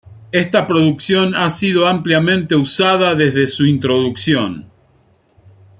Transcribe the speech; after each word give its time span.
Esta 0.31 0.65
proyección 0.65 1.35
ha 1.35 1.51
sido 1.51 1.85
ampliamente 1.85 2.55
usada 2.55 3.13
desde 3.13 3.45
su 3.45 3.67
introducción. 3.67 4.67